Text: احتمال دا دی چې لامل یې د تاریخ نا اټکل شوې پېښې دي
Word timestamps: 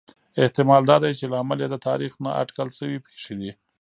احتمال 0.43 0.81
دا 0.89 0.95
دی 1.03 1.11
چې 1.19 1.25
لامل 1.33 1.59
یې 1.63 1.67
د 1.71 1.75
تاریخ 1.87 2.13
نا 2.23 2.31
اټکل 2.41 2.69
شوې 2.79 2.97
پېښې 3.05 3.33
دي 3.39 3.51